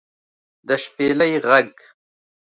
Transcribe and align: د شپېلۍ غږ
د 0.67 0.69
شپېلۍ 0.83 1.33
غږ 1.45 1.71